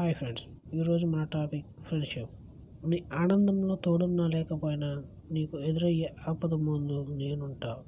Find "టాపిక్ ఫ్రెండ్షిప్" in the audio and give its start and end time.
1.24-2.30